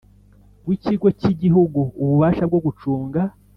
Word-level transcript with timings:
W 0.67 0.69
ikigo 0.75 1.07
cy 1.19 1.25
igihugu 1.33 1.79
ububasha 2.01 2.43
bwo 2.49 2.59
gucunga 2.65 3.21